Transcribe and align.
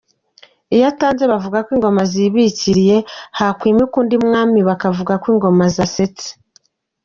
Iyo 0.75 0.85
atanze 0.91 1.23
bavuga 1.31 1.57
ko 1.65 1.69
Ingoma 1.75 2.01
Zibikiriye; 2.11 2.97
hakwimikwa 3.37 3.97
undi 4.01 4.15
Mwami 4.25 4.59
bakavuga 4.69 5.13
ko 5.21 5.25
Ingoma 5.33 5.65
Zasetse. 5.75 6.27